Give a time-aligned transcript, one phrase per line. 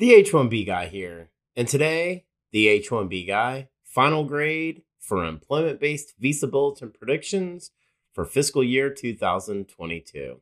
[0.00, 1.28] The H1B guy here.
[1.54, 7.70] And today, the H1B guy, final grade for employment based visa bulletin predictions
[8.14, 10.40] for fiscal year 2022.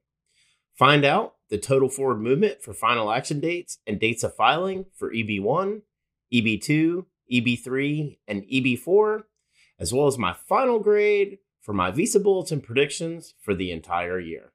[0.77, 5.13] Find out the total forward movement for final action dates and dates of filing for
[5.13, 5.83] EB1,
[6.33, 9.25] EB2, EB3, and EB4,
[9.81, 14.53] as well as my final grade for my visa bulletin predictions for the entire year.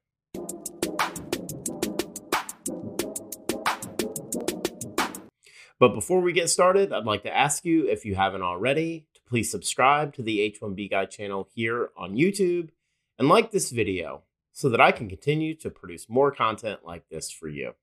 [5.80, 9.20] But before we get started, I'd like to ask you if you haven't already to
[9.26, 12.70] please subscribe to the H1B Guy channel here on YouTube
[13.18, 17.30] and like this video so that I can continue to produce more content like this
[17.30, 17.74] for you.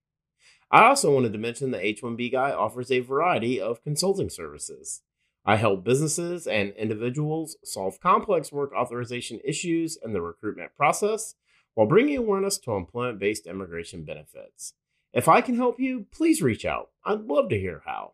[0.71, 5.01] I also wanted to mention the H1B Guy offers a variety of consulting services.
[5.43, 11.35] I help businesses and individuals solve complex work authorization issues in the recruitment process
[11.73, 14.75] while bringing awareness to employment based immigration benefits.
[15.13, 16.89] If I can help you, please reach out.
[17.03, 18.13] I'd love to hear how.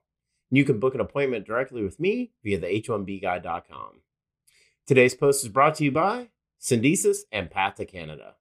[0.50, 4.02] You can book an appointment directly with me via the h1bguy.com.
[4.88, 8.36] Today's post is brought to you by Syndesus and Path to Canada,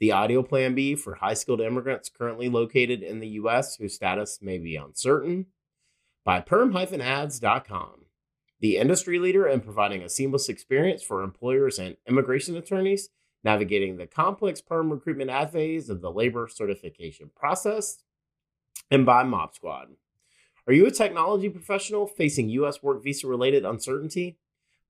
[0.00, 3.76] the audio plan B for high skilled immigrants currently located in the U.S.
[3.76, 5.46] whose status may be uncertain,
[6.24, 8.06] by perm-ads.com,
[8.60, 13.08] the industry leader in providing a seamless experience for employers and immigration attorneys
[13.44, 18.02] navigating the complex perm recruitment ad phase of the labor certification process,
[18.90, 19.86] and by MobSquad.
[20.66, 22.82] Are you a technology professional facing U.S.
[22.82, 24.38] work visa related uncertainty?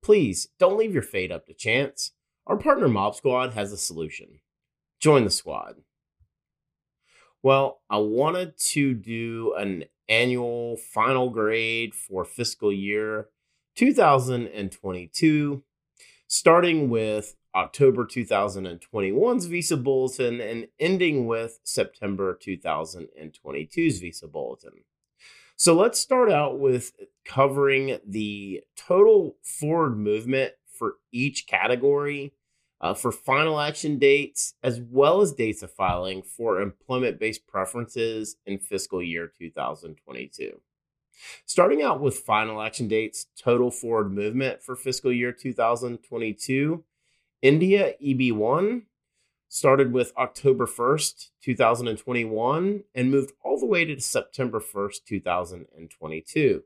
[0.03, 2.11] Please don't leave your fate up to chance.
[2.45, 4.39] Our partner MobSquad has a solution.
[4.99, 5.77] Join the squad.
[7.41, 13.29] Well, I wanted to do an annual final grade for fiscal year
[13.75, 15.63] 2022,
[16.27, 24.83] starting with October 2021's Visa Bulletin and ending with September 2022's Visa Bulletin.
[25.55, 26.93] So let's start out with
[27.25, 32.33] covering the total forward movement for each category
[32.81, 38.35] uh, for final action dates, as well as dates of filing for employment based preferences
[38.45, 40.59] in fiscal year 2022.
[41.45, 46.83] Starting out with final action dates, total forward movement for fiscal year 2022
[47.43, 48.81] India EB1
[49.49, 56.63] started with October 1st, 2021, and moved all the way to September 1st, 2022.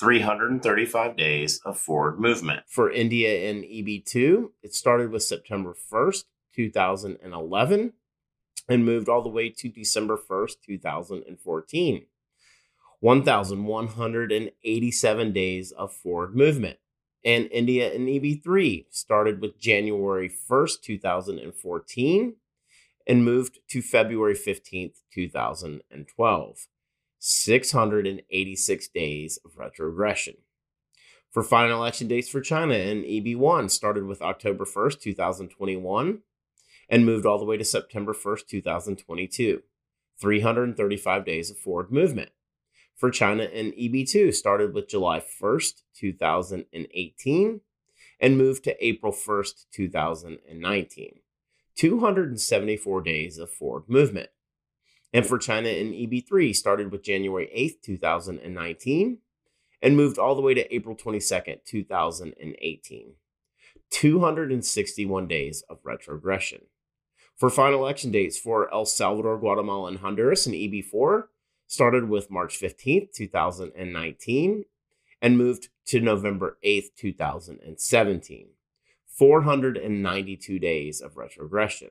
[0.00, 2.64] 335 days of forward movement.
[2.66, 7.92] For India in EB2, it started with September 1st, 2011,
[8.68, 12.06] and moved all the way to December 1st, 2014.
[12.98, 16.80] 1,187 days of forward movement
[17.24, 22.36] and India in EB3 started with January 1st, 2014
[23.06, 26.66] and moved to February 15th, 2012.
[27.20, 30.34] 686 days of retrogression.
[31.30, 36.20] For final action dates for China in EB1 started with October 1st, 2021
[36.88, 39.62] and moved all the way to September 1st, 2022.
[40.20, 42.30] 335 days of forward movement
[42.98, 47.60] for China in EB2 started with July 1st, 2018,
[48.20, 51.20] and moved to April 1st, 2019.
[51.76, 54.30] 274 days of forward movement.
[55.12, 59.18] And for China in EB3 started with January 8th, 2019,
[59.80, 63.14] and moved all the way to April 22nd, 2018.
[63.90, 66.62] 261 days of retrogression.
[67.36, 71.28] For final action dates for El Salvador, Guatemala, and Honduras in EB4,
[71.68, 74.64] started with March 15th, 2019,
[75.22, 78.48] and moved to November 8th, 2017.
[79.06, 81.90] 492 days of retrogression.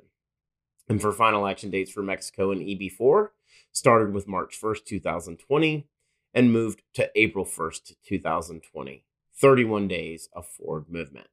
[0.90, 3.30] And for final action dates for Mexico and EB4,
[3.72, 5.88] started with March 1st, 2020,
[6.34, 9.06] and moved to April 1st, 2020.
[9.40, 11.28] 31 days of forward movement.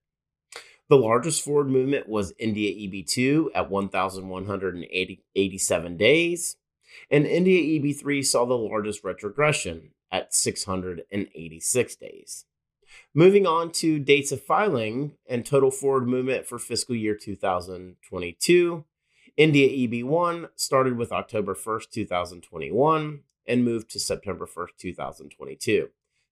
[0.89, 6.57] The largest forward movement was India EB2 at 1,187 days,
[7.11, 12.45] and India EB3 saw the largest retrogression at 686 days.
[13.13, 18.85] Moving on to dates of filing and total forward movement for fiscal year 2022,
[19.37, 25.89] India EB1 started with October 1st, 2021, and moved to September 1st, 2022.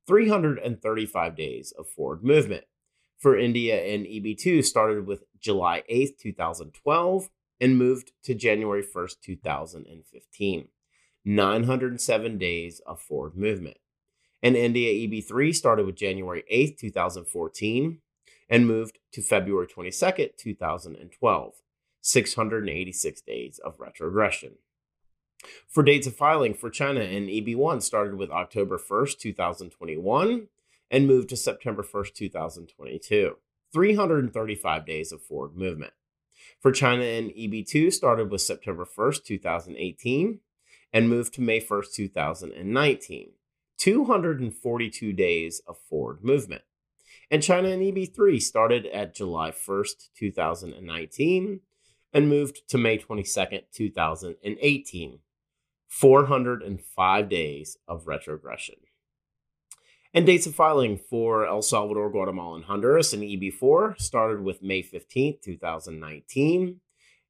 [0.07, 2.65] 335 days of forward movement.
[3.19, 7.29] For India and EB2 started with July 8th, 2012,
[7.63, 10.69] and moved to January 1st, 2015.
[11.25, 13.77] 907 days of forward movement.
[14.43, 17.99] And India EB3 started with January 8th, 2014,
[18.51, 21.55] and moved to February 22nd, 2012.
[22.05, 24.55] 686 days of retrogression.
[25.69, 30.49] For dates of filing for China and EB1 started with October 1st, 2021
[30.91, 33.37] and moved to September 1st, 2022.
[33.73, 35.93] 335 days of forward movement.
[36.63, 40.39] For China and EB2 started with September 1st, 2018
[40.93, 43.33] and moved to May 1st, 2019.
[43.79, 46.63] 242 days of forward movement.
[47.33, 51.61] And China and EB3 started at July 1st, 2019
[52.13, 55.19] and moved to May 22nd, 2018.
[55.89, 58.77] 405 days of retrogression.
[60.15, 64.83] And dates of filing for El Salvador, Guatemala, and Honduras and EB4 started with May
[64.83, 66.81] 15th, 2019,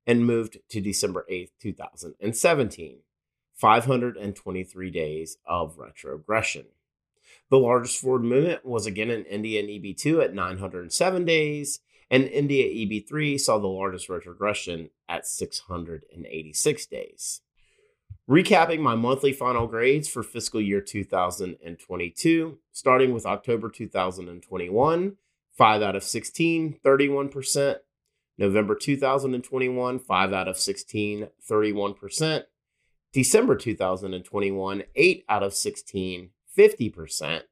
[0.05, 2.99] and moved to December 8th, 2017.
[3.55, 6.67] 523 days of retrogression.
[7.49, 11.79] The largest forward movement was again in India and EB2 at 907 days,
[12.11, 17.43] and India EB3 saw the largest retrogression at 686 days.
[18.31, 25.17] Recapping my monthly final grades for fiscal year 2022, starting with October 2021,
[25.59, 27.77] 5 out of 16, 31%.
[28.39, 32.45] November 2021, 5 out of 16, 31%.
[33.13, 37.43] December 2021, 8 out of 16, 50%.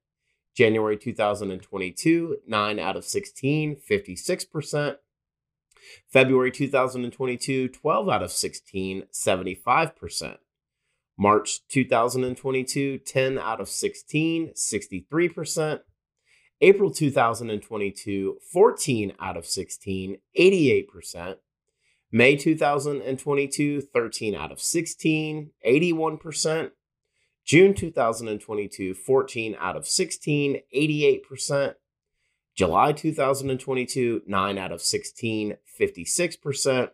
[0.55, 4.97] January 2022, 9 out of 16, 56%.
[6.07, 10.39] February 2022, 12 out of 16, 75%.
[11.21, 15.81] March 2022, 10 out of 16, 63%.
[16.63, 21.37] April 2022, 14 out of 16, 88%.
[22.11, 26.71] May 2022, 13 out of 16, 81%.
[27.45, 31.75] June 2022, 14 out of 16, 88%.
[32.57, 36.91] July 2022, 9 out of 16, 56%.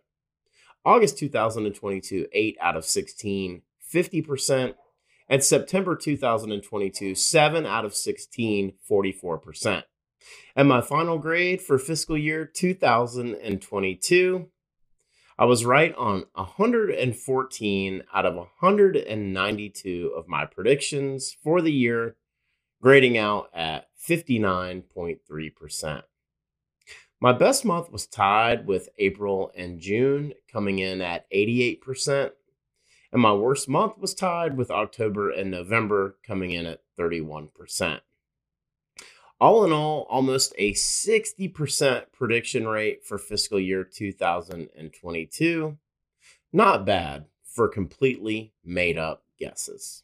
[0.85, 3.63] August 2022, 8 out of 16,
[3.93, 4.75] 50%.
[5.29, 9.83] And September 2022, 7 out of 16, 44%.
[10.55, 14.47] And my final grade for fiscal year 2022,
[15.39, 22.15] I was right on 114 out of 192 of my predictions for the year,
[22.81, 26.03] grading out at 59.3%.
[27.21, 32.31] My best month was tied with April and June, coming in at 88%.
[33.17, 38.01] And my worst month was tied with October and November, coming in at 31%.
[39.41, 45.79] All in all, almost a 60% prediction rate for fiscal year 2022.
[46.53, 50.03] Not bad for completely made up guesses.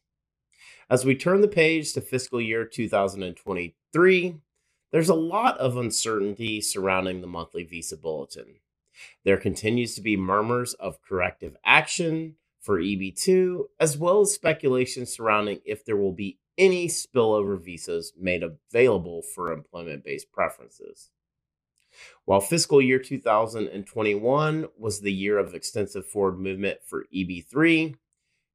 [0.88, 4.37] As we turn the page to fiscal year 2023,
[4.91, 8.55] there's a lot of uncertainty surrounding the monthly visa bulletin.
[9.23, 15.61] There continues to be murmurs of corrective action for EB2, as well as speculation surrounding
[15.64, 21.11] if there will be any spillover visas made available for employment based preferences.
[22.25, 27.97] While fiscal year 2021 was the year of extensive forward movement for EB3,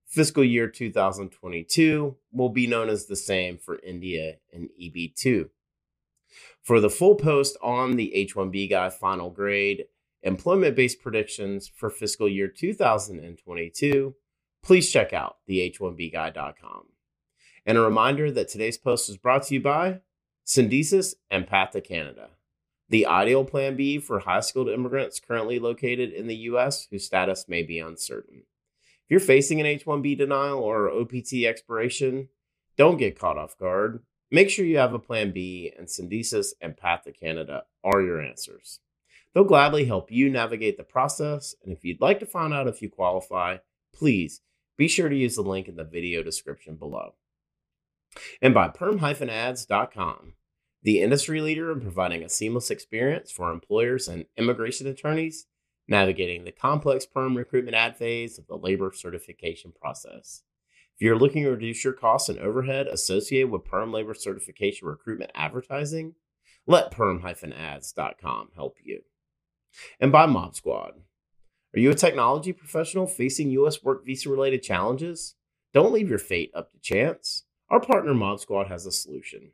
[0.07, 5.49] fiscal year 2022 will be known as the same for India and EB2.
[6.61, 9.85] For the full post on the H1B Guy final grade,
[10.23, 14.15] employment based predictions for fiscal year 2022,
[14.63, 16.85] please check out the h1bguy.com.
[17.65, 19.99] And a reminder that today's post is brought to you by
[20.45, 22.29] Syndesus and Path to Canada,
[22.89, 26.87] the ideal plan B for high skilled immigrants currently located in the U.S.
[26.89, 28.43] whose status may be uncertain.
[29.03, 32.29] If you're facing an H 1B denial or OPT expiration,
[32.77, 34.03] don't get caught off guard.
[34.31, 38.21] Make sure you have a plan B, and Syndesus and Path to Canada are your
[38.21, 38.79] answers.
[39.37, 41.53] They'll gladly help you navigate the process.
[41.63, 43.57] And if you'd like to find out if you qualify,
[43.93, 44.41] please
[44.79, 47.13] be sure to use the link in the video description below.
[48.41, 50.33] And by perm-ads.com,
[50.81, 55.45] the industry leader in providing a seamless experience for employers and immigration attorneys
[55.87, 60.41] navigating the complex perm recruitment ad phase of the labor certification process.
[60.95, 65.29] If you're looking to reduce your costs and overhead associated with perm labor certification recruitment
[65.35, 66.15] advertising,
[66.65, 69.01] let perm-ads.com help you
[69.99, 70.93] and by MobSquad.
[71.75, 73.83] Are you a technology professional facing U.S.
[73.83, 75.35] work visa related challenges?
[75.73, 77.43] Don't leave your fate up to chance.
[77.69, 79.51] Our partner MobSquad has a solution.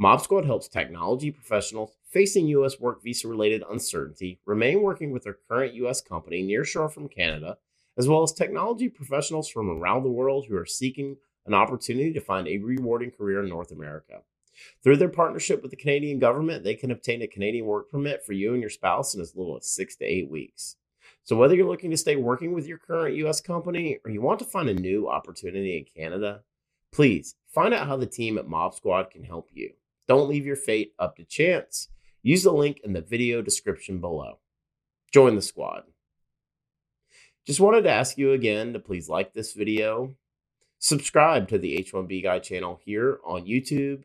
[0.00, 2.80] MobSquad helps technology professionals facing U.S.
[2.80, 6.00] work visa related uncertainty remain working with their current U.S.
[6.00, 7.58] company nearshore from Canada,
[7.96, 11.16] as well as technology professionals from around the world who are seeking
[11.46, 14.22] an opportunity to find a rewarding career in North America.
[14.82, 18.32] Through their partnership with the Canadian government, they can obtain a Canadian work permit for
[18.32, 20.76] you and your spouse in as little as six to eight weeks.
[21.24, 24.38] So, whether you're looking to stay working with your current US company or you want
[24.40, 26.42] to find a new opportunity in Canada,
[26.92, 29.72] please find out how the team at MobSquad can help you.
[30.08, 31.88] Don't leave your fate up to chance.
[32.22, 34.38] Use the link in the video description below.
[35.12, 35.84] Join the squad.
[37.46, 40.14] Just wanted to ask you again to please like this video,
[40.78, 44.04] subscribe to the H1B Guy channel here on YouTube,